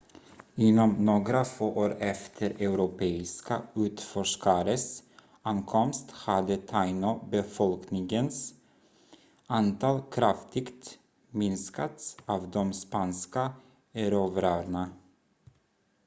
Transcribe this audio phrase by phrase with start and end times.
[0.55, 5.03] inom några få år efter europeiska utforskares
[5.41, 8.53] ankomst hade taino-befolkningens
[9.47, 13.53] antal kraftigt minskats av de spanska
[13.93, 14.89] erövrarna